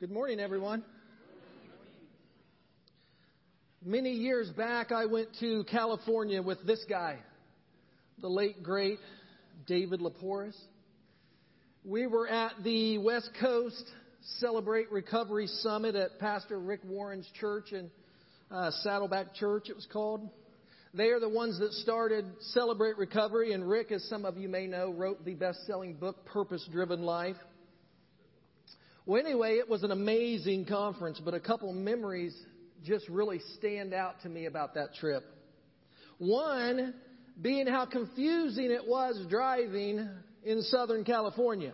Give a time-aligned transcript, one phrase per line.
[0.00, 0.82] Good morning, everyone.
[3.84, 7.18] Many years back, I went to California with this guy,
[8.18, 8.98] the late, great
[9.66, 10.56] David Laporus.
[11.84, 13.84] We were at the West Coast
[14.38, 17.90] Celebrate Recovery Summit at Pastor Rick Warren's church in
[18.50, 20.30] uh, Saddleback Church, it was called.
[20.94, 22.24] They are the ones that started
[22.54, 26.24] Celebrate Recovery, and Rick, as some of you may know, wrote the best selling book,
[26.24, 27.36] Purpose Driven Life.
[29.10, 32.32] Well, anyway, it was an amazing conference, but a couple memories
[32.84, 35.24] just really stand out to me about that trip.
[36.18, 36.94] One
[37.42, 40.08] being how confusing it was driving
[40.44, 41.72] in Southern California.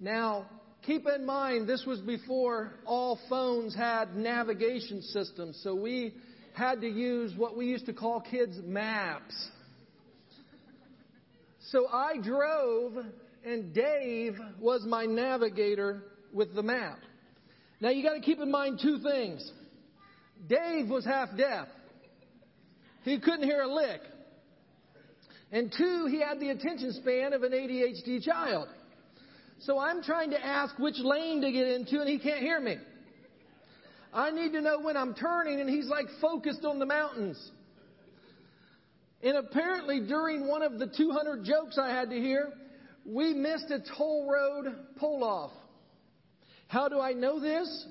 [0.00, 0.46] Now,
[0.86, 6.14] keep in mind, this was before all phones had navigation systems, so we
[6.54, 9.34] had to use what we used to call kids maps.
[11.72, 13.04] So I drove
[13.44, 16.02] and Dave was my navigator
[16.32, 16.98] with the map.
[17.80, 19.52] Now you got to keep in mind two things.
[20.48, 21.68] Dave was half deaf.
[23.02, 24.00] He couldn't hear a lick.
[25.52, 28.68] And two, he had the attention span of an ADHD child.
[29.60, 32.76] So I'm trying to ask which lane to get into and he can't hear me.
[34.12, 37.50] I need to know when I'm turning and he's like focused on the mountains.
[39.22, 42.52] And apparently during one of the 200 jokes I had to hear,
[43.04, 45.52] we missed a toll road pull off.
[46.68, 47.86] How do I know this?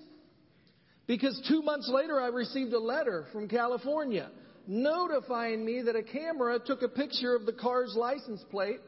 [1.05, 4.29] Because two months later I received a letter from California
[4.65, 8.79] notifying me that a camera took a picture of the car's license plate,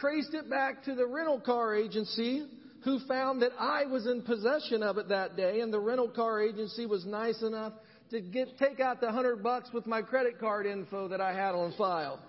[0.00, 2.46] traced it back to the rental car agency
[2.84, 6.40] who found that I was in possession of it that day and the rental car
[6.40, 7.72] agency was nice enough
[8.10, 11.56] to get, take out the hundred bucks with my credit card info that I had
[11.56, 12.20] on file.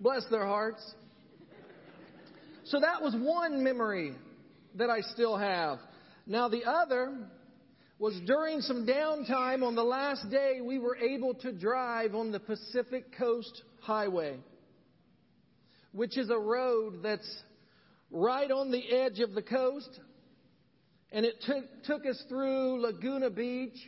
[0.00, 0.94] Bless their hearts.
[2.70, 4.14] So that was one memory
[4.76, 5.80] that I still have.
[6.24, 7.18] Now the other
[7.98, 12.38] was during some downtime on the last day we were able to drive on the
[12.38, 14.36] Pacific Coast Highway,
[15.90, 17.28] which is a road that's
[18.12, 19.98] right on the edge of the coast.
[21.10, 23.78] And it took, took us through Laguna Beach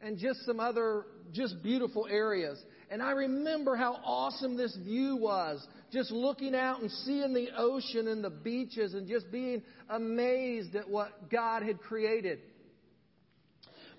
[0.00, 1.04] and just some other
[1.34, 2.58] just beautiful areas.
[2.94, 8.06] And I remember how awesome this view was just looking out and seeing the ocean
[8.06, 12.38] and the beaches and just being amazed at what God had created.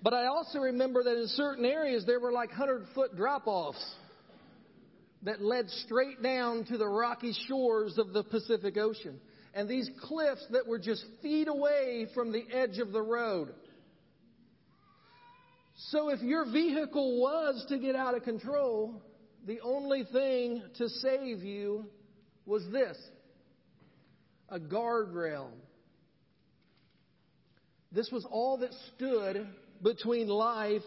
[0.02, 3.84] But I also remember that in certain areas there were like 100 foot drop offs
[5.24, 9.20] that led straight down to the rocky shores of the Pacific Ocean.
[9.52, 13.52] And these cliffs that were just feet away from the edge of the road.
[15.76, 19.02] So if your vehicle was to get out of control,
[19.46, 21.84] the only thing to save you
[22.46, 22.96] was this
[24.48, 25.48] a guardrail.
[27.92, 29.46] This was all that stood
[29.82, 30.82] between life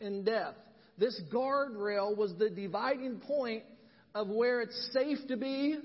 [0.00, 0.54] and death.
[0.96, 3.64] This guardrail was the dividing point
[4.14, 5.78] of where it's safe to be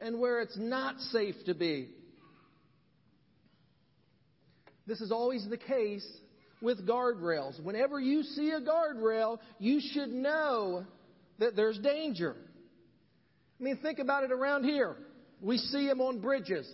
[0.00, 1.90] and where it's not safe to be.
[4.86, 6.06] This is always the case
[6.62, 7.62] with guardrails.
[7.62, 10.84] Whenever you see a guardrail, you should know
[11.38, 12.36] that there's danger.
[13.60, 14.96] I mean, think about it around here.
[15.40, 16.70] We see them on bridges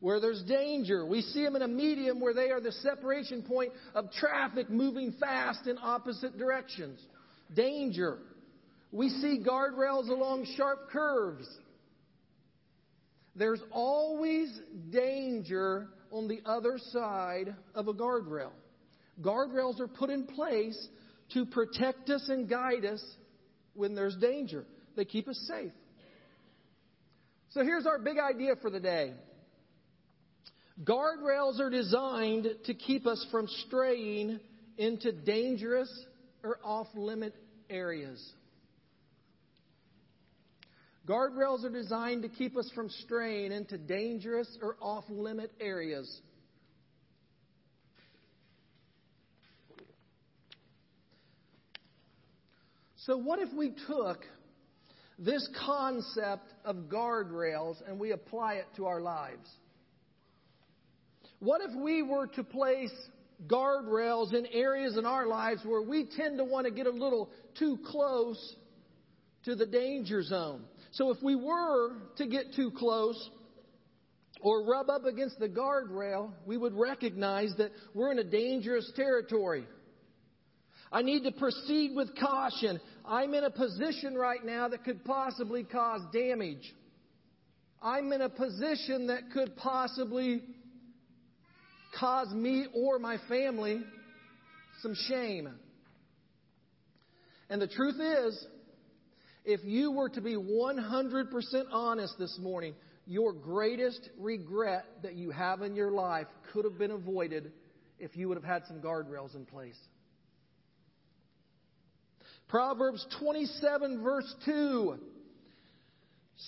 [0.00, 1.06] where there's danger.
[1.06, 5.14] We see them in a medium where they are the separation point of traffic moving
[5.18, 7.00] fast in opposite directions.
[7.54, 8.18] Danger.
[8.92, 11.48] We see guardrails along sharp curves.
[13.34, 14.48] There's always
[14.90, 18.52] danger on the other side of a guardrail.
[19.20, 20.88] Guardrails are put in place
[21.32, 23.02] to protect us and guide us
[23.74, 24.64] when there's danger.
[24.96, 25.72] They keep us safe.
[27.50, 29.12] So here's our big idea for the day.
[30.82, 34.40] Guardrails are designed to keep us from straying
[34.76, 35.88] into dangerous
[36.42, 37.34] or off limit
[37.70, 38.20] areas.
[41.06, 46.20] Guardrails are designed to keep us from straying into dangerous or off limit areas.
[53.06, 54.24] So, what if we took
[55.18, 59.48] this concept of guardrails and we apply it to our lives?
[61.38, 62.94] What if we were to place
[63.46, 67.28] guardrails in areas in our lives where we tend to want to get a little
[67.58, 68.56] too close
[69.44, 70.62] to the danger zone?
[70.92, 73.28] So if we were to get too close
[74.40, 79.66] or rub up against the guardrail, we would recognize that we're in a dangerous territory.
[80.94, 82.80] I need to proceed with caution.
[83.04, 86.72] I'm in a position right now that could possibly cause damage.
[87.82, 90.44] I'm in a position that could possibly
[91.98, 93.82] cause me or my family
[94.82, 95.52] some shame.
[97.50, 98.46] And the truth is,
[99.44, 102.74] if you were to be 100% honest this morning,
[103.04, 107.50] your greatest regret that you have in your life could have been avoided
[107.98, 109.76] if you would have had some guardrails in place.
[112.48, 114.98] Proverbs 27, verse 2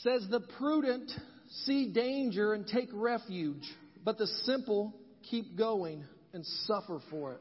[0.02, 1.10] says, The prudent
[1.64, 3.64] see danger and take refuge,
[4.04, 4.94] but the simple
[5.30, 7.40] keep going and suffer for it.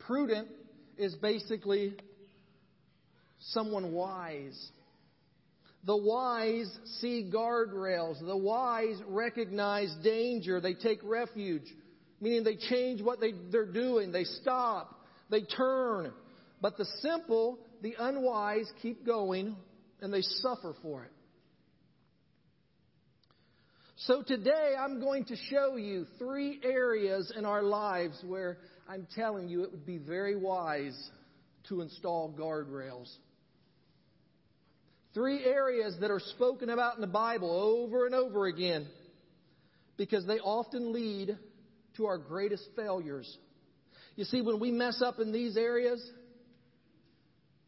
[0.00, 0.48] Prudent
[0.96, 1.94] is basically
[3.38, 4.70] someone wise.
[5.84, 6.70] The wise
[7.00, 8.24] see guardrails.
[8.24, 10.60] The wise recognize danger.
[10.60, 11.64] They take refuge,
[12.20, 14.12] meaning they change what they, they're doing.
[14.12, 15.00] They stop.
[15.28, 16.12] They turn.
[16.62, 19.56] But the simple, the unwise, keep going
[20.00, 21.10] and they suffer for it.
[23.96, 29.48] So today I'm going to show you three areas in our lives where I'm telling
[29.48, 30.96] you it would be very wise
[31.68, 33.12] to install guardrails.
[35.14, 38.86] Three areas that are spoken about in the Bible over and over again
[39.96, 41.36] because they often lead
[41.96, 43.36] to our greatest failures.
[44.16, 46.02] You see, when we mess up in these areas,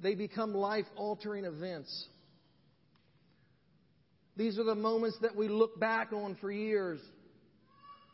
[0.04, 2.08] they become life altering events.
[4.36, 7.00] These are the moments that we look back on for years,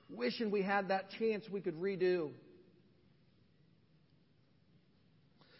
[0.08, 2.30] wishing we had that chance we could redo.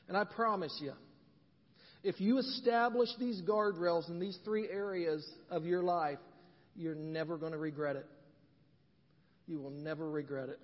[0.06, 0.92] And I promise you,
[2.04, 6.18] if you establish these guardrails in these three areas of your life,
[6.76, 8.06] you're never going to regret it.
[9.48, 10.60] You will never regret it.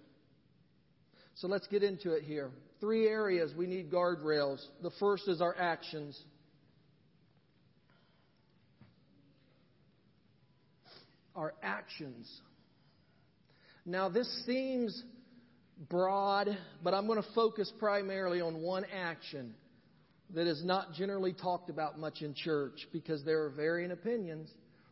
[1.37, 2.51] So let's get into it here.
[2.81, 4.65] Three areas we need guardrails.
[4.83, 6.19] The first is our actions.
[11.35, 12.31] Our actions.
[13.85, 15.03] Now, this seems
[15.91, 19.55] broad, but I'm going to focus primarily on one action
[20.35, 24.49] that is not generally talked about much in church because there are varying opinions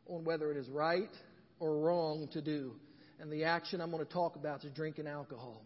[0.06, 1.10] on whether it is right
[1.58, 2.72] or wrong to do.
[3.18, 5.64] And the action I'm going to talk about is drinking alcohol.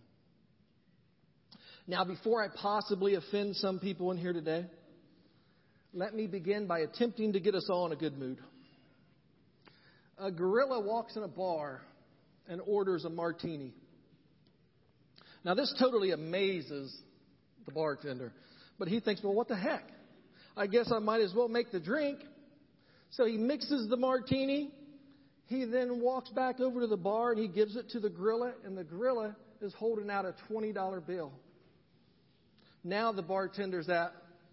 [1.88, 4.66] Now, before I possibly offend some people in here today,
[5.94, 8.36] let me begin by attempting to get us all in a good mood.
[10.18, 11.80] A gorilla walks in a bar
[12.46, 13.72] and orders a martini.
[15.46, 16.94] Now, this totally amazes
[17.64, 18.34] the bartender.
[18.78, 19.84] But he thinks, well, what the heck?
[20.58, 22.18] I guess I might as well make the drink.
[23.12, 24.72] So he mixes the martini.
[25.46, 28.52] He then walks back over to the bar and he gives it to the gorilla,
[28.66, 31.32] and the gorilla is holding out a $20 bill.
[32.88, 34.12] Now the bartender's at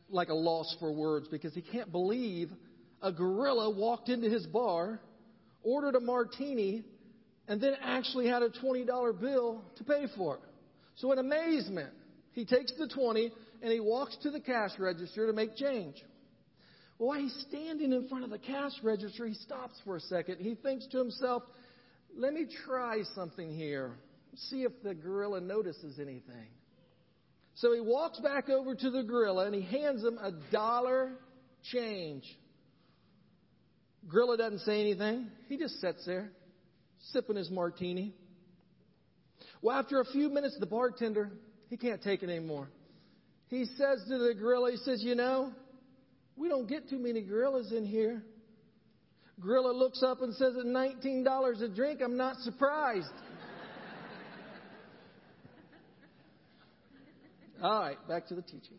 [0.10, 2.50] like a loss for words because he can't believe
[3.02, 5.00] a gorilla walked into his bar,
[5.64, 6.84] ordered a martini,
[7.48, 10.42] and then actually had a $20 bill to pay for it.
[10.96, 11.94] So in amazement,
[12.34, 15.96] he takes the 20 and he walks to the cash register to make change.
[17.00, 20.40] Well, while he's standing in front of the cash register, he stops for a second.
[20.40, 21.44] He thinks to himself,
[22.18, 23.96] let me try something here.
[24.50, 26.50] See if the gorilla notices anything.
[27.56, 31.13] So he walks back over to the gorilla and he hands him a dollar
[31.72, 32.24] change.
[34.07, 35.28] Gorilla doesn't say anything.
[35.48, 36.31] He just sits there,
[37.12, 38.13] sipping his martini.
[39.62, 41.32] Well, after a few minutes, the bartender,
[41.70, 42.68] he can't take it anymore.
[43.48, 45.53] He says to the gorilla, he says, You know,
[46.36, 48.22] we don't get too many gorillas in here.
[49.39, 53.08] Gorilla looks up and says, At $19 a drink, I'm not surprised.
[57.65, 58.77] All right, back to the teaching.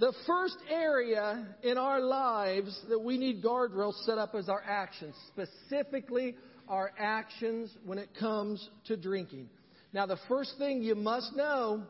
[0.00, 5.14] The first area in our lives that we need guardrails set up is our actions,
[5.28, 6.34] specifically
[6.68, 9.48] our actions when it comes to drinking.
[9.92, 11.84] Now, the first thing you must know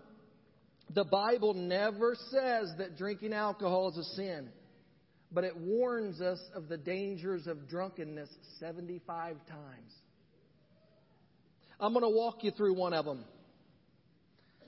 [0.95, 4.51] the Bible never says that drinking alcohol is a sin,
[5.33, 8.29] but it warns us of the dangers of drunkenness
[8.59, 9.93] 75 times.
[11.81, 13.25] I'm going to walk you through one of them.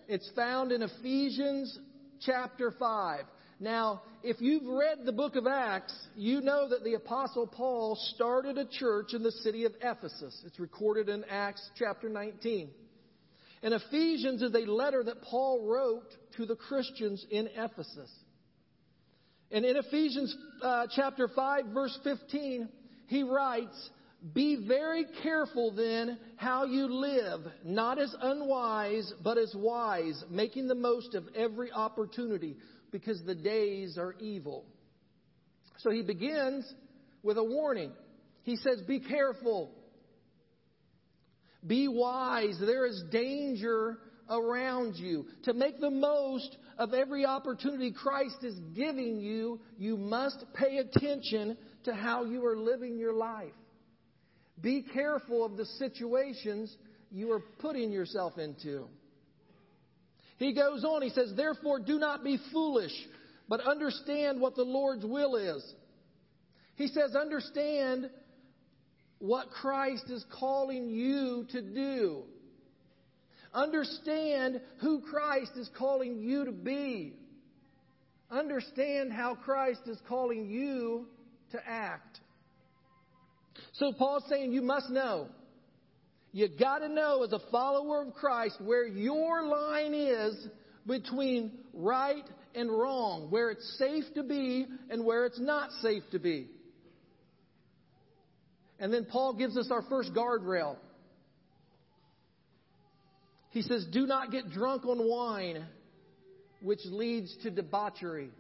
[0.09, 1.79] It's found in Ephesians
[2.21, 3.25] chapter 5.
[3.61, 8.59] Now, if you've read the book of Acts, you know that the Apostle Paul started
[8.59, 10.43] a church in the city of Ephesus.
[10.45, 12.71] It's recorded in Acts chapter 19.
[13.63, 18.11] And Ephesians is a letter that Paul wrote to the Christians in Ephesus.
[19.53, 22.69] And in Ephesians uh, chapter 5, verse 15,
[23.07, 23.91] he writes,
[24.33, 30.77] Be very careful then how you live, not as unwise, but as wise, making the
[30.77, 32.57] most of every opportunity,
[32.93, 34.65] because the days are evil.
[35.79, 36.73] So he begins
[37.25, 37.91] with a warning.
[38.45, 39.73] He says, Be careful
[41.67, 42.59] Be wise.
[42.61, 43.99] There is danger
[44.31, 45.27] around you.
[45.45, 51.57] To make the most of every opportunity Christ is giving you, you must pay attention
[51.85, 53.53] to how you are living your life.
[54.63, 56.75] Be careful of the situations
[57.11, 58.87] you are putting yourself into.
[60.39, 62.93] He goes on, he says, Therefore, do not be foolish,
[63.49, 65.63] but understand what the Lord's will is.
[66.77, 68.09] He says, Understand
[69.19, 72.23] what Christ is calling you to do.
[73.55, 77.15] Understand who Christ is calling you to be.
[78.31, 81.07] Understand how Christ is calling you
[81.51, 82.22] to act.
[83.73, 85.29] So Paul's saying you must know.
[86.33, 90.49] You got to know as a follower of Christ where your line is
[90.87, 96.19] between right and wrong, where it's safe to be and where it's not safe to
[96.19, 96.49] be.
[98.79, 100.77] And then Paul gives us our first guardrail.
[103.51, 105.67] He says, Do not get drunk on wine,
[106.63, 108.31] which leads to debauchery.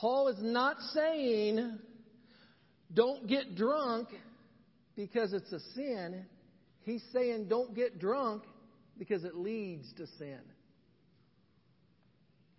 [0.00, 1.78] Paul is not saying
[2.92, 4.08] don't get drunk
[4.96, 6.24] because it's a sin.
[6.82, 8.44] He's saying don't get drunk
[8.96, 10.40] because it leads to sin.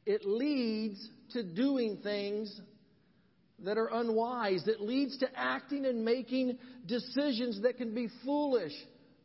[0.05, 2.59] It leads to doing things
[3.63, 4.67] that are unwise.
[4.67, 8.73] It leads to acting and making decisions that can be foolish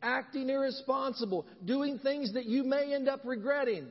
[0.01, 3.87] acting irresponsible, doing things that you may end up regretting.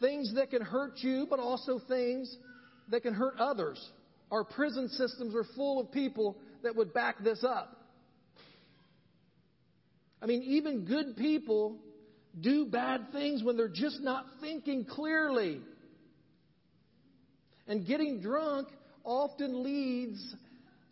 [0.00, 2.34] Things that can hurt you, but also things
[2.90, 3.82] that can hurt others.
[4.30, 7.76] Our prison systems are full of people that would back this up.
[10.20, 11.76] I mean, even good people
[12.40, 15.60] do bad things when they're just not thinking clearly.
[17.68, 18.68] And getting drunk
[19.04, 20.34] often leads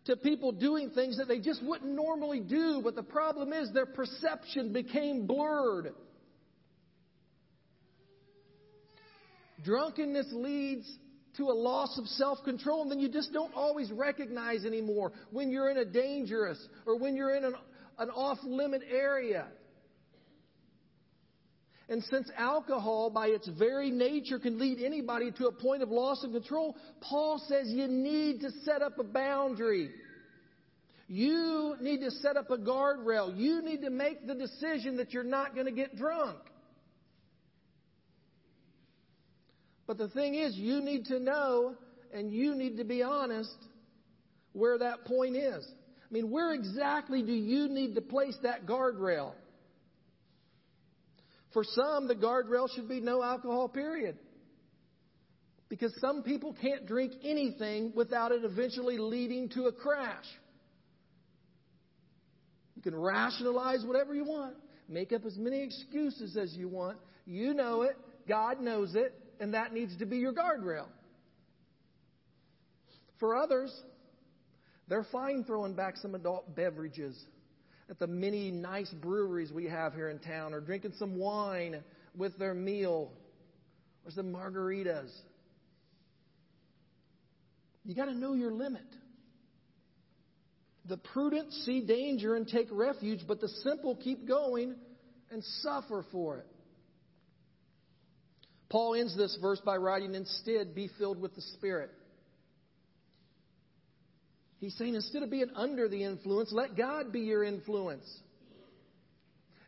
[0.07, 3.87] to people doing things that they just wouldn't normally do, but the problem is their
[3.87, 5.95] perception became blurred.
[9.65, 10.87] Drunkenness leads
[11.37, 15.51] to a loss of self control, and then you just don't always recognize anymore when
[15.51, 17.55] you're in a dangerous or when you're in an,
[17.99, 19.47] an off limit area.
[21.89, 26.25] And since alcohol, by its very nature, can lead anybody to a point of loss
[26.25, 29.91] of control, Paul says you need to set up a boundary.
[31.09, 33.37] You need to set up a guardrail.
[33.37, 36.39] You need to make the decision that you're not going to get drunk.
[39.87, 41.75] But the thing is, you need to know
[42.13, 43.55] and you need to be honest
[44.53, 45.67] where that point is.
[46.11, 49.33] I mean, where exactly do you need to place that guardrail?
[51.53, 54.17] For some, the guardrail should be no alcohol, period.
[55.69, 60.25] Because some people can't drink anything without it eventually leading to a crash.
[62.77, 64.55] You can rationalize whatever you want,
[64.89, 66.99] make up as many excuses as you want.
[67.27, 67.97] You know it,
[68.29, 70.87] God knows it, and that needs to be your guardrail.
[73.21, 73.73] For others,
[74.89, 77.19] they're fine throwing back some adult beverages
[77.89, 81.83] at the many nice breweries we have here in town or drinking some wine
[82.17, 83.11] with their meal
[84.05, 85.11] or some margaritas.
[87.85, 88.83] You got to know your limit.
[90.87, 94.75] The prudent see danger and take refuge, but the simple keep going
[95.31, 96.47] and suffer for it.
[98.75, 101.93] Paul ends this verse by writing, Instead, be filled with the Spirit.
[104.59, 108.05] He's saying instead of being under the influence, let God be your influence.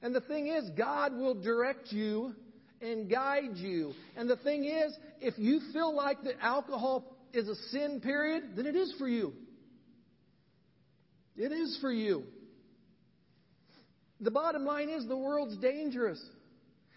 [0.03, 2.35] And the thing is, God will direct you
[2.81, 3.93] and guide you.
[4.17, 8.67] And the thing is, if you feel like that alcohol is a sin, period, then
[8.67, 9.35] it is for you.
[11.37, 12.25] It is for you.
[14.21, 16.21] The bottom line is the world's dangerous.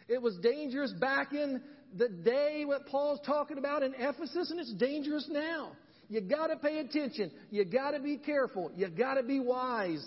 [0.07, 1.61] It was dangerous back in
[1.97, 5.71] the day what Paul's talking about in Ephesus, and it's dangerous now.
[6.09, 7.31] You got to pay attention.
[7.51, 8.71] You got to be careful.
[8.75, 10.05] You got to be wise.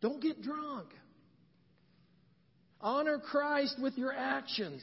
[0.00, 0.88] Don't get drunk.
[2.80, 4.82] Honor Christ with your actions.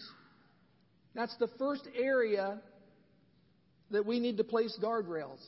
[1.16, 2.62] That's the first area
[3.92, 5.44] that we need to place guardrails.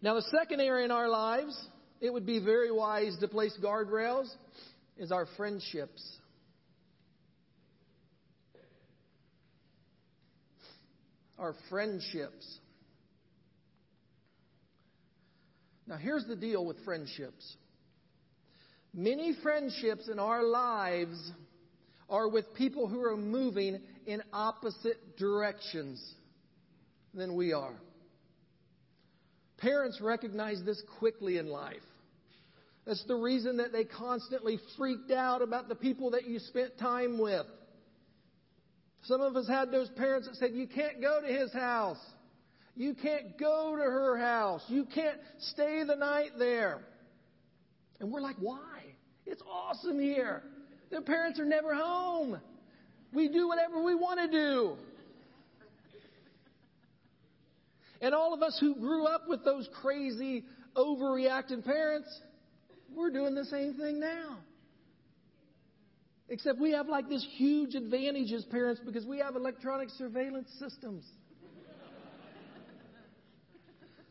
[0.00, 1.58] Now, the second area in our lives,
[2.00, 4.28] it would be very wise to place guardrails,
[4.96, 6.02] is our friendships.
[11.42, 12.60] Our friendships.
[15.88, 17.56] Now, here's the deal with friendships
[18.94, 21.32] many friendships in our lives
[22.08, 26.00] are with people who are moving in opposite directions
[27.12, 27.74] than we are.
[29.58, 31.82] Parents recognize this quickly in life.
[32.86, 37.18] That's the reason that they constantly freaked out about the people that you spent time
[37.18, 37.46] with.
[39.02, 41.98] Some of us had those parents that said, You can't go to his house.
[42.76, 44.62] You can't go to her house.
[44.68, 46.80] You can't stay the night there.
[48.00, 48.82] And we're like, Why?
[49.26, 50.42] It's awesome here.
[50.90, 52.40] Their parents are never home.
[53.12, 54.76] We do whatever we want to do.
[58.00, 60.44] And all of us who grew up with those crazy,
[60.76, 62.08] overreacting parents,
[62.94, 64.38] we're doing the same thing now.
[66.32, 71.04] Except we have like this huge advantage as parents because we have electronic surveillance systems.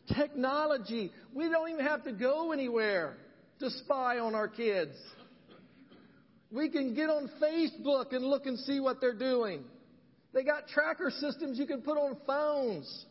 [0.07, 1.11] Technology.
[1.33, 3.17] We don't even have to go anywhere
[3.59, 4.95] to spy on our kids.
[6.51, 9.63] We can get on Facebook and look and see what they're doing.
[10.31, 13.05] They got tracker systems you can put on phones.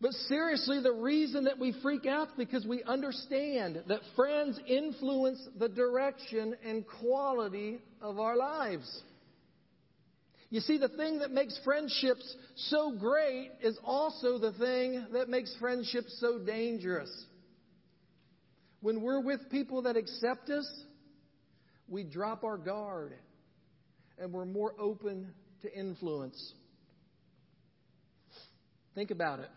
[0.00, 5.40] But seriously, the reason that we freak out is because we understand that friends influence
[5.58, 9.02] the direction and quality of our lives.
[10.50, 15.54] You see, the thing that makes friendships so great is also the thing that makes
[15.58, 17.10] friendships so dangerous.
[18.80, 20.66] When we're with people that accept us,
[21.88, 23.14] we drop our guard
[24.16, 26.52] and we're more open to influence.
[28.94, 29.50] Think about it.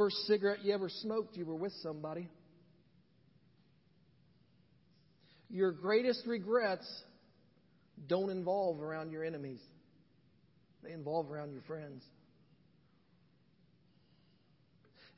[0.00, 2.26] First cigarette you ever smoked, you were with somebody.
[5.50, 6.90] Your greatest regrets
[8.08, 9.60] don't involve around your enemies,
[10.82, 12.02] they involve around your friends.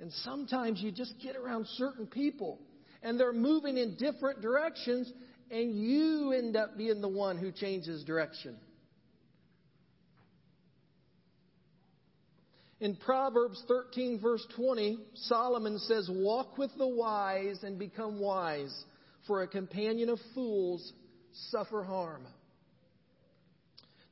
[0.00, 2.58] And sometimes you just get around certain people
[3.04, 5.12] and they're moving in different directions,
[5.52, 8.56] and you end up being the one who changes direction.
[12.82, 18.74] In Proverbs 13, verse 20, Solomon says, Walk with the wise and become wise,
[19.28, 20.92] for a companion of fools
[21.52, 22.26] suffer harm.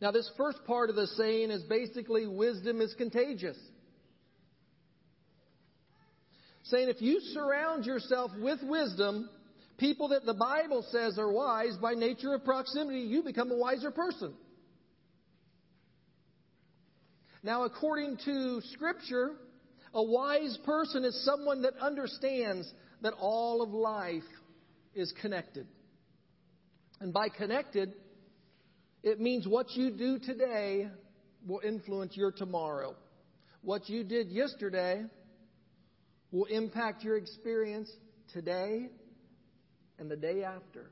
[0.00, 3.58] Now, this first part of the saying is basically wisdom is contagious.
[6.62, 9.28] Saying if you surround yourself with wisdom,
[9.78, 13.90] people that the Bible says are wise by nature of proximity, you become a wiser
[13.90, 14.32] person.
[17.42, 19.30] Now, according to Scripture,
[19.94, 22.70] a wise person is someone that understands
[23.02, 24.22] that all of life
[24.94, 25.66] is connected.
[27.00, 27.94] And by connected,
[29.02, 30.88] it means what you do today
[31.46, 32.94] will influence your tomorrow.
[33.62, 35.04] What you did yesterday
[36.30, 37.90] will impact your experience
[38.34, 38.90] today
[39.98, 40.90] and the day after.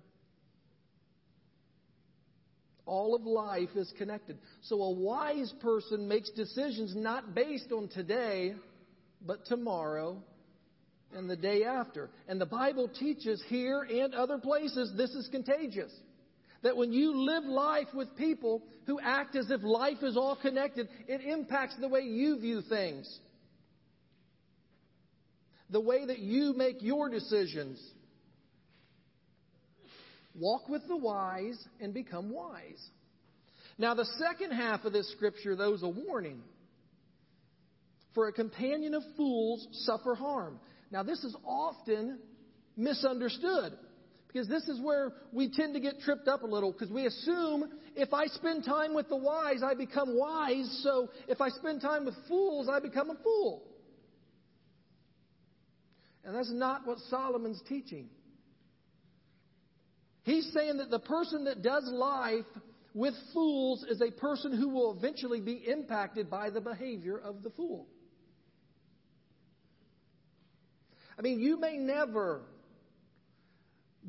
[2.89, 4.39] All of life is connected.
[4.63, 8.55] So a wise person makes decisions not based on today,
[9.27, 10.23] but tomorrow
[11.15, 12.09] and the day after.
[12.29, 15.93] And the Bible teaches here and other places this is contagious.
[16.63, 20.89] That when you live life with people who act as if life is all connected,
[21.07, 23.21] it impacts the way you view things,
[25.69, 27.79] the way that you make your decisions.
[30.35, 32.85] Walk with the wise and become wise.
[33.79, 36.43] Now, the second half of this scripture, though, is a warning.
[38.15, 40.59] For a companion of fools suffer harm.
[40.91, 42.19] Now, this is often
[42.77, 43.73] misunderstood
[44.27, 47.69] because this is where we tend to get tripped up a little because we assume
[47.97, 50.81] if I spend time with the wise, I become wise.
[50.83, 53.65] So if I spend time with fools, I become a fool.
[56.25, 58.09] And that's not what Solomon's teaching.
[60.29, 62.45] He's saying that the person that does life
[62.93, 67.49] with fools is a person who will eventually be impacted by the behavior of the
[67.49, 67.87] fool.
[71.19, 72.43] I mean, you may never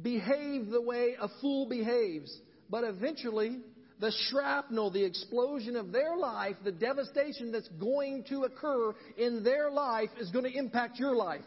[0.01, 2.37] behave the way a fool behaves,
[2.69, 3.59] but eventually
[4.01, 9.71] the shrapnel, the explosion of their life, the devastation that's going to occur in their
[9.71, 11.45] life is going to impact your life.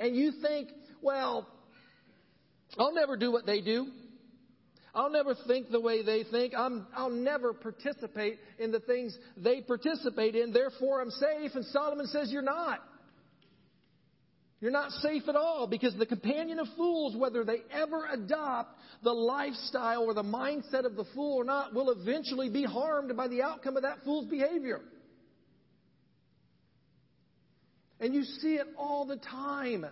[0.00, 1.46] And you think, well,
[2.78, 3.88] I'll never do what they do.
[4.94, 6.54] I'll never think the way they think.
[6.54, 6.68] i
[7.02, 10.52] will never participate in the things they participate in.
[10.52, 11.52] Therefore, I'm safe.
[11.54, 12.80] And Solomon says, You're not.
[14.60, 19.12] You're not safe at all because the companion of fools, whether they ever adopt the
[19.12, 23.40] lifestyle or the mindset of the fool or not, will eventually be harmed by the
[23.40, 24.80] outcome of that fool's behavior.
[28.00, 29.86] And you see it all the time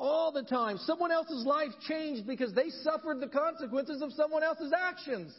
[0.00, 0.78] all the time.
[0.78, 5.32] Someone else's life changed because they suffered the consequences of someone else's actions.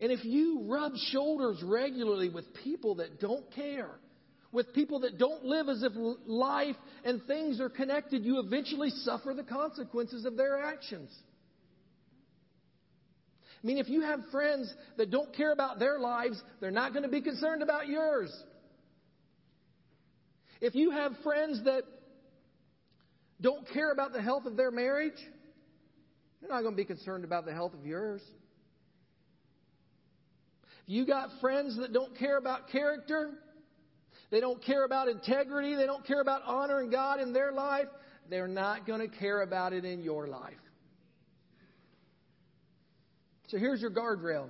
[0.00, 3.90] And if you rub shoulders regularly with people that don't care,
[4.50, 5.92] with people that don't live as if
[6.26, 11.10] life and things are connected, you eventually suffer the consequences of their actions.
[13.62, 17.04] I mean, if you have friends that don't care about their lives, they're not going
[17.04, 18.36] to be concerned about yours.
[20.62, 21.82] If you have friends that
[23.40, 25.18] don't care about the health of their marriage,
[26.40, 28.22] they're not going to be concerned about the health of yours.
[30.84, 33.32] If you got friends that don't care about character,
[34.30, 37.88] they don't care about integrity, they don't care about honoring God in their life,
[38.30, 40.54] they're not going to care about it in your life.
[43.48, 44.48] So here's your guardrail.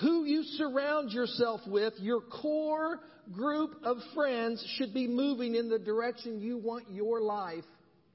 [0.00, 3.00] Who you surround yourself with, your core
[3.32, 7.64] group of friends, should be moving in the direction you want your life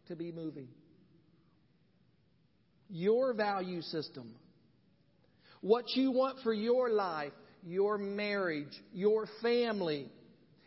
[0.07, 0.67] to be moving.
[2.89, 4.35] Your value system.
[5.61, 7.33] What you want for your life,
[7.65, 10.07] your marriage, your family,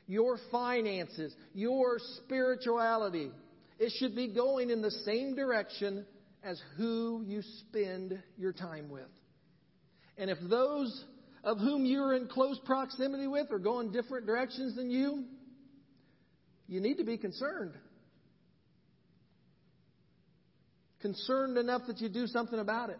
[0.06, 3.30] your finances, your spirituality.
[3.78, 6.06] It should be going in the same direction
[6.42, 9.08] as who you spend your time with.
[10.18, 11.04] And if those
[11.44, 15.24] of whom you're in close proximity with are going different directions than you,
[16.68, 17.72] you need to be concerned.
[21.00, 22.98] Concerned enough that you do something about it.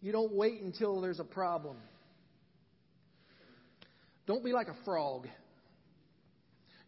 [0.00, 1.76] You don't wait until there's a problem.
[4.26, 5.26] Don't be like a frog.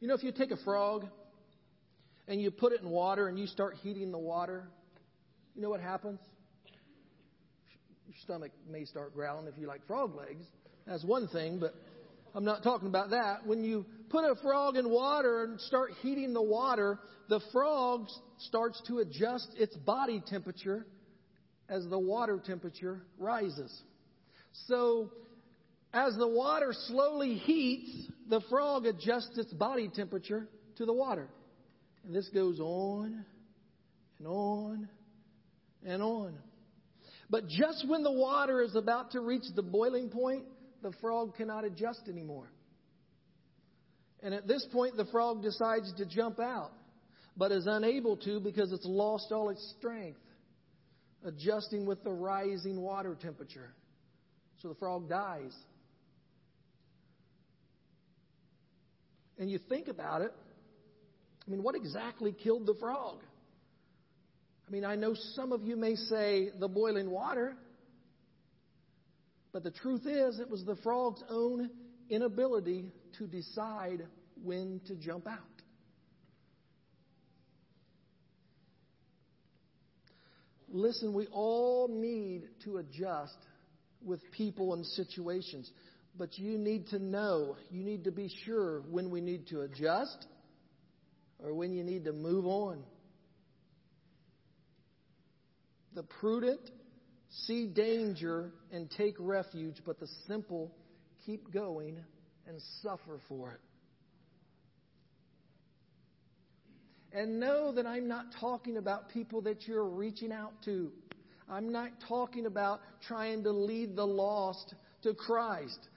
[0.01, 1.07] You know, if you take a frog
[2.27, 4.65] and you put it in water and you start heating the water,
[5.55, 6.21] you know what happens?
[8.13, 10.45] Your stomach may start growling if you like frog legs.
[10.87, 11.73] That's one thing, but
[12.35, 13.47] I'm not talking about that.
[13.47, 16.99] When you put a frog in water and start heating the water,
[17.31, 20.87] the frog starts to adjust its body temperature
[21.71, 23.83] as the water temperature rises.
[24.67, 25.11] So,
[25.95, 31.29] as the water slowly heats, the frog adjusts its body temperature to the water.
[32.05, 33.25] And this goes on
[34.19, 34.89] and on
[35.87, 36.35] and on.
[37.33, 40.45] But just when the water is about to reach the boiling point,
[40.83, 42.53] the frog cannot adjust anymore.
[44.23, 46.73] And at this point, the frog decides to jump out,
[47.35, 50.21] but is unable to because it's lost all its strength,
[51.25, 53.73] adjusting with the rising water temperature.
[54.61, 55.57] So the frog dies.
[59.39, 60.35] And you think about it,
[61.47, 63.21] I mean, what exactly killed the frog?
[64.73, 67.55] I mean, I know some of you may say the boiling water,
[69.53, 71.69] but the truth is it was the frog's own
[72.09, 74.07] inability to decide
[74.43, 75.41] when to jump out.
[80.71, 83.37] Listen, we all need to adjust
[84.03, 85.71] with people and situations,
[86.17, 90.25] but you need to know, you need to be sure when we need to adjust
[91.45, 92.83] or when you need to move on.
[95.95, 96.71] The prudent
[97.47, 100.71] see danger and take refuge, but the simple
[101.25, 101.97] keep going
[102.47, 103.61] and suffer for it.
[107.15, 110.91] And know that I'm not talking about people that you're reaching out to.
[111.51, 115.89] I'm not talking about trying to lead the lost to Christ.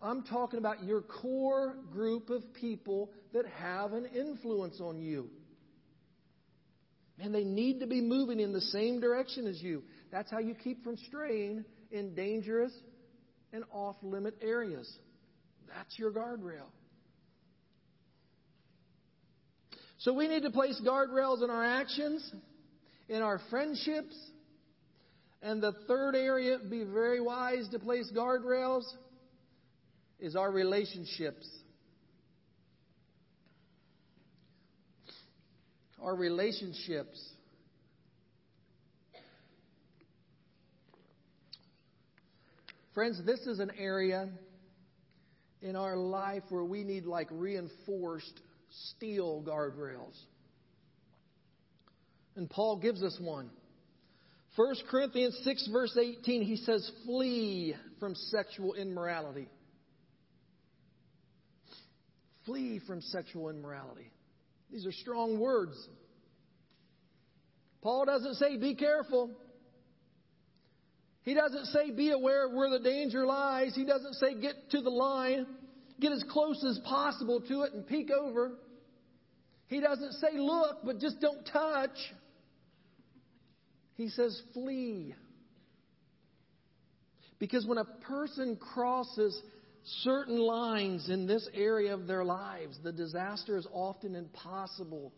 [0.00, 5.28] I'm talking about your core group of people that have an influence on you.
[7.20, 9.82] And they need to be moving in the same direction as you.
[10.10, 12.72] That's how you keep from straying in dangerous
[13.52, 14.90] and off limit areas.
[15.68, 16.68] That's your guardrail.
[19.98, 22.32] So we need to place guardrails in our actions,
[23.08, 24.16] in our friendships.
[25.42, 28.84] And the third area, be very wise to place guardrails,
[30.18, 31.46] is our relationships.
[36.02, 37.18] Our relationships.
[42.94, 44.28] Friends, this is an area
[45.62, 48.40] in our life where we need like reinforced
[48.90, 50.16] steel guardrails.
[52.36, 53.50] And Paul gives us one.
[54.56, 59.48] 1 Corinthians 6, verse 18, he says, Flee from sexual immorality.
[62.44, 64.10] Flee from sexual immorality.
[64.72, 65.76] These are strong words.
[67.82, 69.30] Paul doesn't say be careful.
[71.22, 73.74] He doesn't say be aware of where the danger lies.
[73.74, 75.46] He doesn't say get to the line,
[76.00, 78.52] get as close as possible to it and peek over.
[79.66, 81.96] He doesn't say look, but just don't touch.
[83.94, 85.14] He says flee.
[87.38, 89.40] Because when a person crosses
[89.84, 95.12] certain lines in this area of their lives, the disaster is often impossible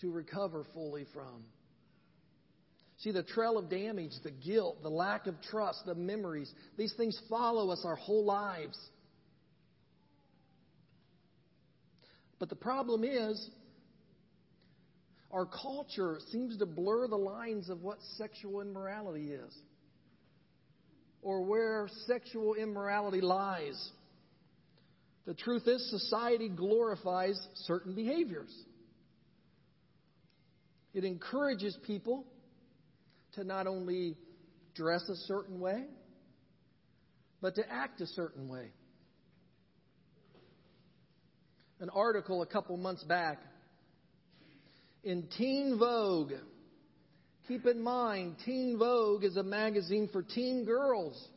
[0.00, 1.44] to recover fully from.
[2.98, 7.20] See, the trail of damage, the guilt, the lack of trust, the memories, these things
[7.30, 8.76] follow us our whole lives.
[12.40, 13.50] But the problem is,
[15.30, 19.54] our culture seems to blur the lines of what sexual immorality is
[21.22, 23.90] or where sexual immorality lies.
[25.26, 28.54] The truth is, society glorifies certain behaviors.
[30.94, 32.24] It encourages people
[33.34, 34.16] to not only
[34.74, 35.84] dress a certain way,
[37.40, 38.72] but to act a certain way.
[41.80, 43.38] An article a couple months back
[45.04, 46.32] in Teen Vogue.
[47.48, 51.28] Keep in mind, Teen Vogue is a magazine for teen girls.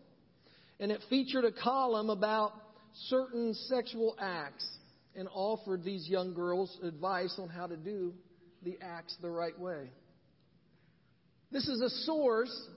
[0.78, 2.52] And it featured a column about
[3.08, 4.68] certain sexual acts
[5.16, 8.14] and offered these young girls advice on how to do
[8.62, 9.90] the acts the right way.
[11.50, 12.68] This is a source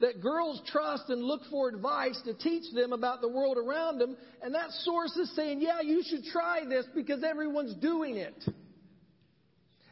[0.00, 4.16] that girls trust and look for advice to teach them about the world around them.
[4.42, 8.34] And that source is saying, yeah, you should try this because everyone's doing it.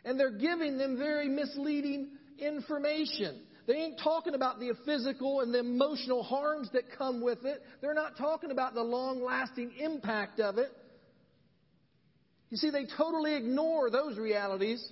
[0.06, 2.08] And they're giving them very misleading
[2.46, 3.40] information.
[3.66, 7.62] They ain't talking about the physical and the emotional harms that come with it.
[7.80, 10.68] They're not talking about the long lasting impact of it.
[12.50, 14.86] You see, they totally ignore those realities.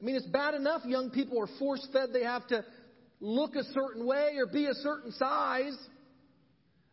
[0.00, 2.64] I mean, it's bad enough young people are force fed they have to
[3.20, 5.76] look a certain way or be a certain size.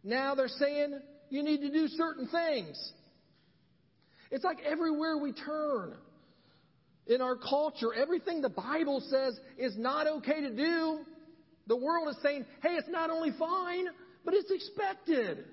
[0.04, 2.94] Now they're saying you need to do certain things.
[4.32, 5.94] It's like everywhere we turn
[7.08, 11.00] in our culture, everything the Bible says is not okay to do,
[11.68, 13.88] the world is saying, hey, it's not only fine,
[14.26, 15.46] but it's expected.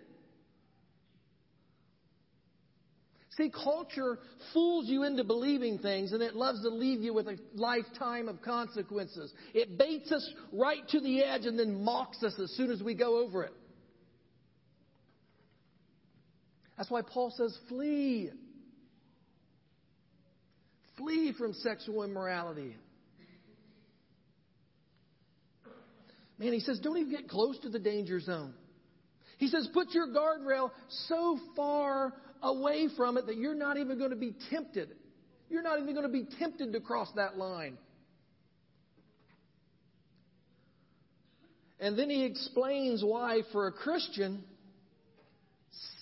[3.36, 4.18] See, culture
[4.52, 8.42] fools you into believing things and it loves to leave you with a lifetime of
[8.42, 9.32] consequences.
[9.54, 12.94] It baits us right to the edge and then mocks us as soon as we
[12.94, 13.52] go over it.
[16.76, 18.30] That's why Paul says, flee.
[21.00, 22.76] Flee from sexual immorality.
[26.38, 28.54] Man, he says, don't even get close to the danger zone.
[29.38, 30.70] He says, put your guardrail
[31.08, 34.90] so far away from it that you're not even going to be tempted.
[35.48, 37.78] You're not even going to be tempted to cross that line.
[41.78, 44.44] And then he explains why, for a Christian,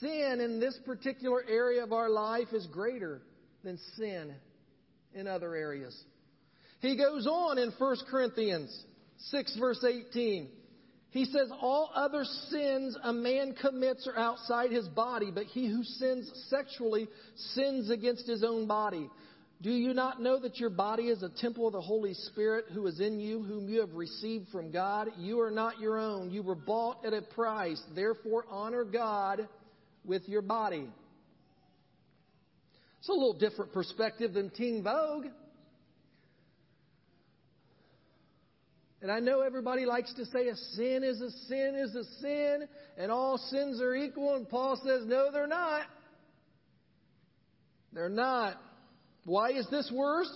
[0.01, 3.23] sin in this particular area of our life is greater
[3.63, 4.35] than sin
[5.19, 5.97] in other areas.
[6.81, 8.85] He goes on in 1 Corinthians
[9.31, 10.49] 6, verse 18.
[11.11, 15.83] He says, All other sins a man commits are outside his body, but he who
[15.83, 17.09] sins sexually
[17.55, 19.11] sins against his own body.
[19.61, 22.87] Do you not know that your body is a temple of the Holy Spirit who
[22.87, 25.09] is in you, whom you have received from God?
[25.19, 26.31] You are not your own.
[26.31, 27.83] You were bought at a price.
[27.93, 29.49] Therefore, honor God
[30.05, 30.89] with your body.
[32.99, 35.27] It's a little different perspective than Teen Vogue.
[39.01, 42.69] And I know everybody likes to say a sin is a sin is a sin,
[42.97, 45.83] and all sins are equal, and Paul says, no, they're not.
[47.93, 48.57] They're not.
[49.25, 50.31] Why is this worse?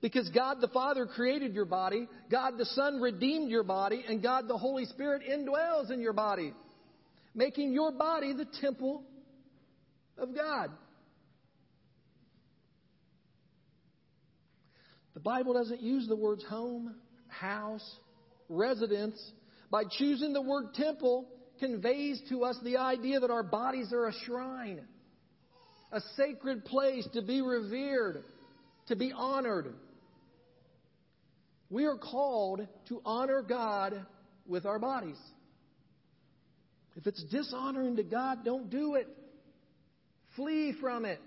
[0.00, 4.48] Because God the Father created your body, God the Son redeemed your body, and God
[4.48, 6.54] the Holy Spirit indwells in your body,
[7.34, 9.04] making your body the temple
[10.16, 10.70] of God.
[15.14, 16.94] The Bible doesn't use the words home,
[17.28, 17.98] house,
[18.48, 19.20] residence.
[19.70, 21.26] By choosing the word temple,
[21.58, 24.80] conveys to us the idea that our bodies are a shrine,
[25.92, 28.24] a sacred place to be revered,
[28.88, 29.74] to be honored.
[31.70, 34.06] We are called to honor God
[34.46, 35.18] with our bodies.
[36.96, 39.08] If it's dishonoring to God, don't do it.
[40.36, 41.20] Flee from it.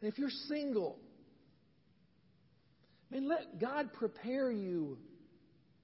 [0.00, 0.98] And if you're single,
[3.10, 4.98] man, let God prepare you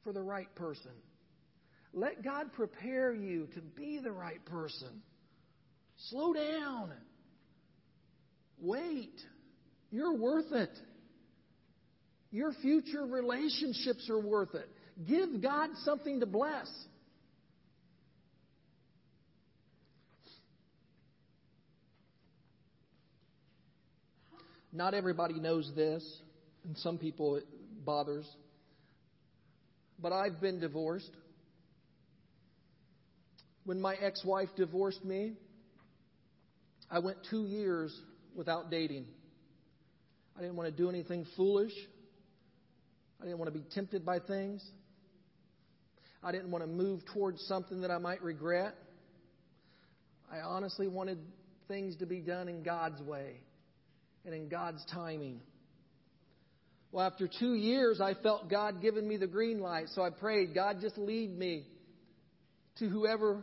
[0.04, 0.92] for the right person.
[1.94, 5.02] Let God prepare you to be the right person.
[6.10, 6.92] Slow down.
[8.60, 9.20] Wait.
[9.90, 10.70] You're worth it.
[12.30, 14.68] Your future relationships are worth it.
[15.06, 16.68] Give God something to bless.
[24.72, 26.02] Not everybody knows this,
[26.64, 27.44] and some people it
[27.84, 28.26] bothers.
[29.98, 31.10] but I've been divorced.
[33.64, 35.34] When my ex wife divorced me,
[36.90, 37.96] I went two years
[38.34, 39.06] without dating.
[40.36, 41.72] I didn't want to do anything foolish.
[43.20, 44.64] I didn't want to be tempted by things.
[46.24, 48.74] I didn't want to move towards something that I might regret.
[50.32, 51.18] I honestly wanted
[51.68, 53.36] things to be done in God's way
[54.24, 55.40] and in God's timing.
[56.90, 60.54] Well, after two years, I felt God giving me the green light, so I prayed,
[60.54, 61.64] God, just lead me
[62.78, 63.42] to whoever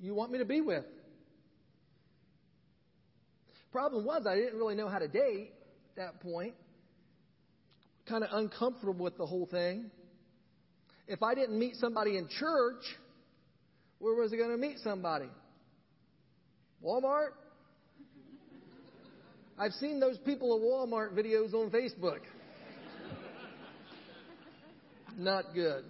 [0.00, 0.84] you want me to be with.
[3.72, 5.52] Problem was, I didn't really know how to date
[5.90, 6.54] at that point.
[8.08, 9.90] Kind of uncomfortable with the whole thing.
[11.06, 12.82] If I didn't meet somebody in church,
[13.98, 15.28] where was I going to meet somebody?
[16.84, 17.30] Walmart?
[19.58, 22.20] I've seen those people at Walmart videos on Facebook.
[25.18, 25.84] Not good.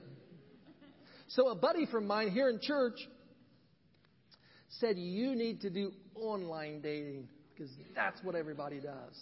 [1.28, 2.98] So a buddy from mine here in church
[4.80, 9.20] said, You need to do online dating because that's what everybody does.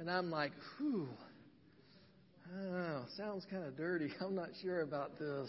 [0.00, 1.08] And I'm like, Whew,
[2.54, 4.12] know, sounds kind of dirty.
[4.20, 5.48] I'm not sure about this.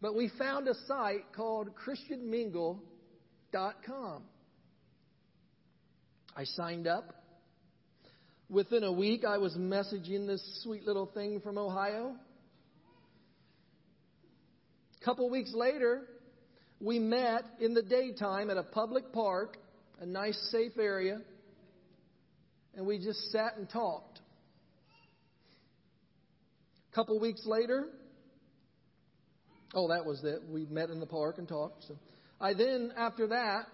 [0.00, 4.22] But we found a site called ChristianMingle.com.
[6.36, 7.14] I signed up.
[8.50, 12.16] Within a week, I was messaging this sweet little thing from Ohio.
[15.00, 16.02] A couple weeks later,
[16.80, 19.58] we met in the daytime at a public park,
[20.00, 21.20] a nice, safe area,
[22.74, 24.20] and we just sat and talked.
[26.92, 27.86] A couple weeks later,
[29.72, 30.42] oh, that was it.
[30.50, 31.84] We met in the park and talked.
[31.86, 31.96] So
[32.40, 33.66] I then, after that,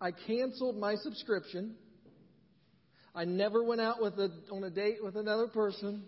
[0.00, 1.74] I canceled my subscription
[3.16, 6.04] I never went out with a, on a date with another person,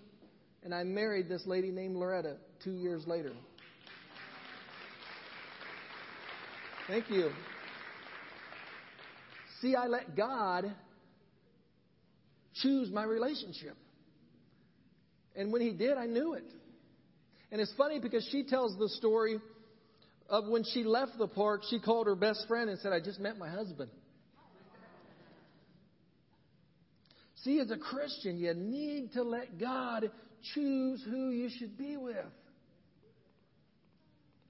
[0.62, 3.33] and I married this lady named Loretta two years later.
[6.87, 7.31] Thank you.
[9.62, 10.71] See, I let God
[12.57, 13.77] choose my relationship.
[15.35, 16.44] And when He did, I knew it.
[17.51, 19.38] And it's funny because she tells the story
[20.29, 23.18] of when she left the park, she called her best friend and said, I just
[23.18, 23.90] met my husband.
[27.49, 30.11] See, as a Christian, you need to let God
[30.53, 32.17] choose who you should be with.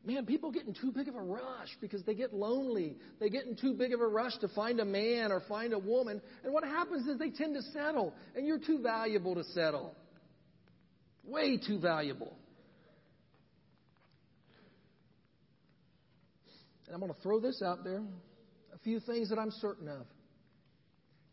[0.05, 2.97] Man, people get in too big of a rush because they get lonely.
[3.21, 5.79] They get in too big of a rush to find a man or find a
[5.79, 6.21] woman.
[6.43, 9.95] And what happens is they tend to settle, and you're too valuable to settle.
[11.23, 12.37] Way too valuable.
[16.87, 18.03] And I'm going to throw this out there
[18.75, 20.05] a few things that I'm certain of.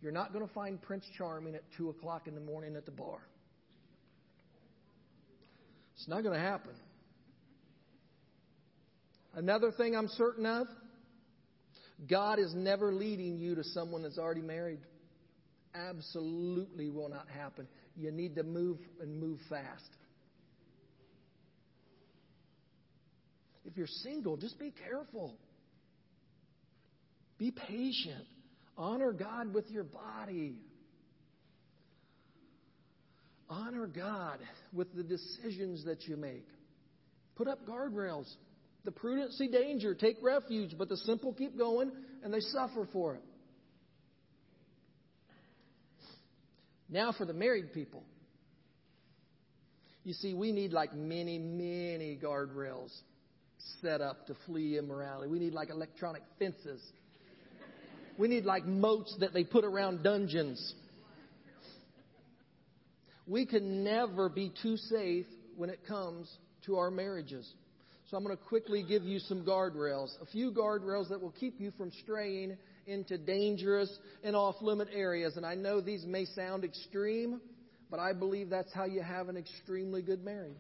[0.06, 2.92] You're not going to find Prince Charming at 2 o'clock in the morning at the
[2.92, 3.18] bar.
[5.96, 6.74] It's not going to happen.
[9.34, 10.68] Another thing I'm certain of
[12.08, 14.78] God is never leading you to someone that's already married.
[15.74, 17.68] Absolutely will not happen.
[17.98, 19.90] You need to move and move fast.
[23.66, 25.36] If you're single, just be careful.
[27.40, 28.28] Be patient.
[28.78, 30.56] Honor God with your body.
[33.50, 34.40] Honor God
[34.74, 36.48] with the decisions that you make.
[37.36, 38.28] Put up guardrails.
[38.84, 41.92] The prudent see danger, take refuge, but the simple keep going
[42.24, 43.24] and they suffer for it.
[46.90, 48.04] Now for the married people.
[50.04, 52.92] You see, we need like many, many guardrails
[53.82, 55.32] set up to flee immorality.
[55.32, 56.82] We need like electronic fences
[58.18, 60.74] we need like moats that they put around dungeons.
[63.28, 65.26] We can never be too safe
[65.56, 66.32] when it comes
[66.66, 67.52] to our marriages.
[68.10, 71.60] So I'm going to quickly give you some guardrails, a few guardrails that will keep
[71.60, 73.90] you from straying into dangerous
[74.24, 75.38] and off limit areas.
[75.38, 77.42] And I know these may sound extreme,
[77.90, 80.54] but I believe that's how you have an extremely good marriage.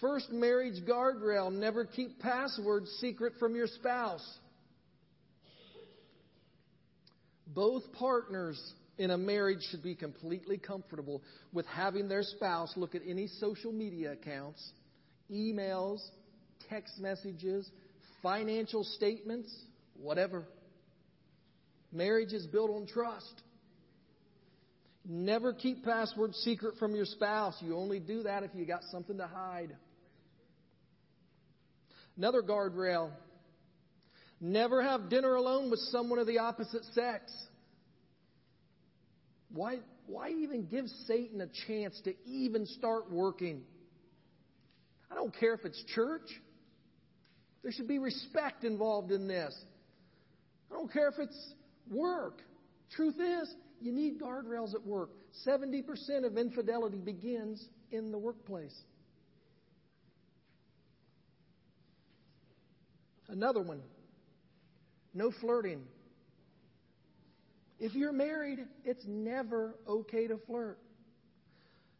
[0.00, 4.38] First marriage guardrail never keep passwords secret from your spouse.
[7.46, 8.60] Both partners
[8.98, 11.22] in a marriage should be completely comfortable
[11.52, 14.62] with having their spouse look at any social media accounts,
[15.30, 16.00] emails,
[16.68, 17.68] text messages,
[18.22, 19.54] financial statements,
[20.00, 20.44] whatever.
[21.92, 23.42] Marriage is built on trust.
[25.06, 27.54] Never keep passwords secret from your spouse.
[27.60, 29.76] You only do that if you got something to hide.
[32.16, 33.10] Another guardrail
[34.40, 37.32] never have dinner alone with someone of the opposite sex.
[39.52, 43.62] Why, why even give Satan a chance to even start working?
[45.10, 46.28] I don't care if it's church.
[47.62, 49.54] There should be respect involved in this.
[50.70, 51.54] I don't care if it's
[51.90, 52.40] work.
[52.96, 53.54] Truth is,
[53.84, 55.10] you need guardrails at work.
[55.46, 58.74] 70% of infidelity begins in the workplace.
[63.28, 63.82] Another one
[65.14, 65.82] no flirting.
[67.78, 70.78] If you're married, it's never okay to flirt.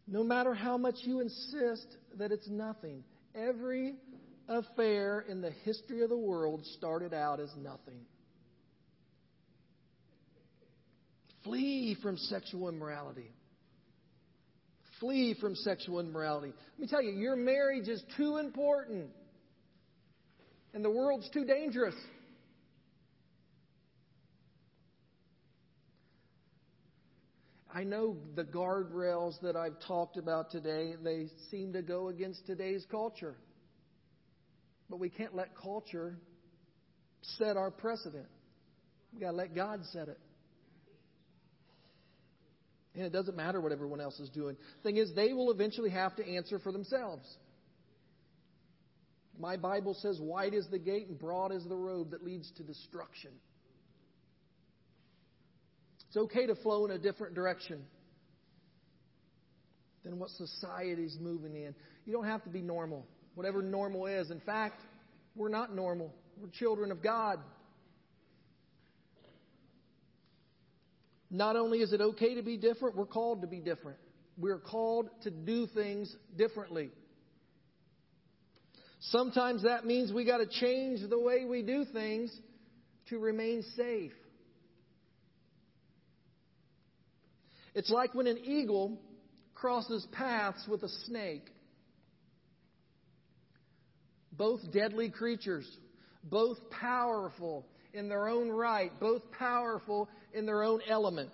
[0.08, 1.86] No matter how much you insist
[2.18, 3.04] that it's nothing.
[3.34, 3.94] Every
[4.48, 8.00] affair in the history of the world started out as nothing.
[11.44, 13.30] Flee from sexual immorality.
[14.98, 16.52] Flee from sexual immorality.
[16.72, 19.10] Let me tell you, your marriage is too important,
[20.72, 21.94] and the world's too dangerous.
[27.74, 32.86] I know the guardrails that I've talked about today, they seem to go against today's
[32.88, 33.34] culture.
[34.88, 36.16] But we can't let culture
[37.38, 38.28] set our precedent.
[39.12, 40.20] We've got to let God set it.
[42.94, 44.56] And it doesn't matter what everyone else is doing.
[44.82, 47.24] The thing is, they will eventually have to answer for themselves.
[49.38, 52.62] My Bible says, Wide is the gate and broad is the road that leads to
[52.62, 53.32] destruction.
[56.08, 57.82] It's okay to flow in a different direction
[60.04, 61.74] than what society's moving in.
[62.06, 64.30] You don't have to be normal, whatever normal is.
[64.30, 64.80] In fact,
[65.34, 67.40] we're not normal, we're children of God.
[71.34, 73.98] Not only is it okay to be different, we're called to be different.
[74.38, 76.92] We're called to do things differently.
[79.00, 82.32] Sometimes that means we got to change the way we do things
[83.08, 84.12] to remain safe.
[87.74, 89.00] It's like when an eagle
[89.56, 91.50] crosses paths with a snake.
[94.30, 95.68] Both deadly creatures,
[96.22, 101.30] both powerful in their own right, both powerful in their own element.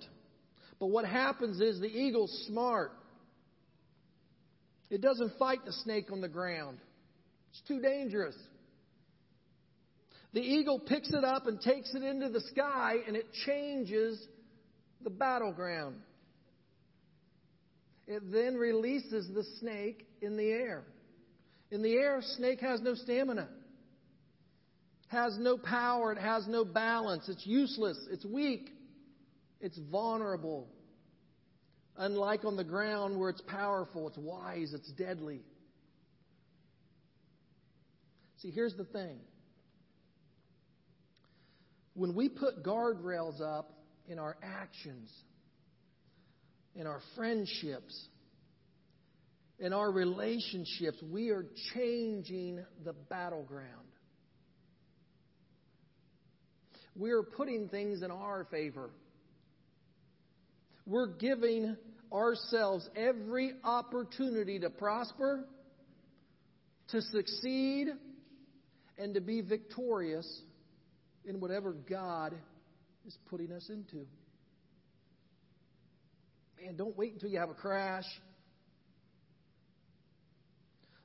[0.78, 2.92] But what happens is the eagle's smart.
[4.90, 6.78] It doesn't fight the snake on the ground.
[7.50, 8.36] It's too dangerous.
[10.32, 14.24] The eagle picks it up and takes it into the sky and it changes
[15.02, 15.96] the battleground.
[18.06, 20.84] It then releases the snake in the air.
[21.70, 23.48] In the air, snake has no stamina,
[25.10, 28.70] has no power, it has no balance, it's useless, it's weak,
[29.60, 30.68] it's vulnerable.
[31.96, 35.42] Unlike on the ground where it's powerful, it's wise, it's deadly.
[38.38, 39.18] See, here's the thing.
[41.94, 43.72] When we put guardrails up
[44.06, 45.12] in our actions,
[46.76, 48.06] in our friendships,
[49.58, 51.44] in our relationships, we are
[51.74, 53.89] changing the battleground.
[56.96, 58.90] We are putting things in our favor.
[60.86, 61.76] We're giving
[62.12, 65.44] ourselves every opportunity to prosper,
[66.88, 67.88] to succeed,
[68.98, 70.26] and to be victorious
[71.24, 72.34] in whatever God
[73.06, 74.06] is putting us into.
[76.62, 78.04] Man, don't wait until you have a crash.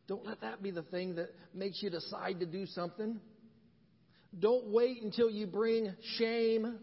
[0.08, 3.20] Don't let that be the thing that makes you decide to do something.
[4.40, 6.78] Don't wait until you bring shame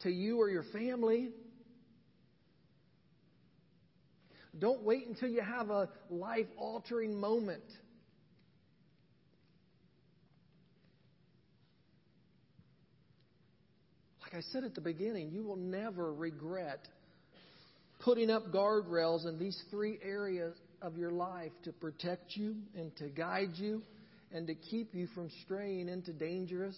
[0.00, 1.30] to you or your family.
[4.58, 7.64] Don't wait until you have a life altering moment.
[14.22, 16.86] Like I said at the beginning, you will never regret
[18.00, 23.08] putting up guardrails in these three areas of your life to protect you and to
[23.08, 23.82] guide you
[24.34, 26.76] and to keep you from straying into dangerous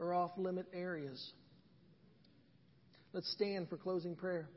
[0.00, 1.32] or off limit areas.
[3.12, 4.48] Let's stand for closing prayer.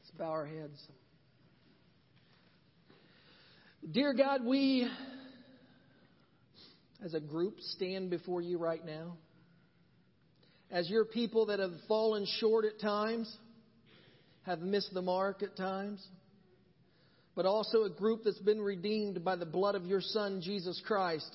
[0.00, 0.84] Let's bow our heads.
[3.92, 4.88] Dear God, we
[7.04, 9.16] as a group stand before you right now.
[10.72, 13.32] As your people that have fallen short at times,
[14.46, 16.06] have missed the mark at times,
[17.34, 21.30] but also a group that's been redeemed by the blood of your Son, Jesus Christ.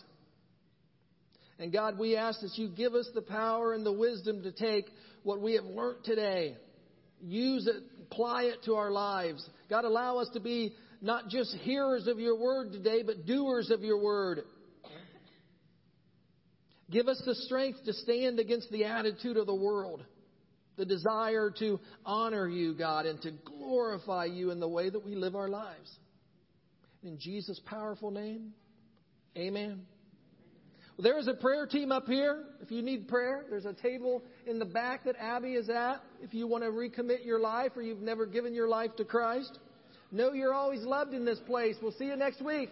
[1.60, 4.86] And God, we ask that you give us the power and the wisdom to take
[5.24, 6.56] what we have learned today,
[7.22, 7.76] use it,
[8.10, 9.48] apply it to our lives.
[9.70, 13.82] God, allow us to be not just hearers of your word today, but doers of
[13.82, 14.40] your word.
[16.90, 20.04] Give us the strength to stand against the attitude of the world,
[20.78, 25.16] the desire to honor you, God, and to glorify you in the way that we
[25.16, 25.92] live our lives.
[27.04, 28.54] In Jesus' powerful name,
[29.38, 29.82] amen.
[30.98, 32.44] Well, there is a prayer team up here.
[32.62, 36.02] If you need prayer, there's a table in the back that Abby is at.
[36.22, 39.58] If you want to recommit your life or you've never given your life to Christ,
[40.12, 41.76] know you're always loved in this place.
[41.82, 42.70] We'll see you next week.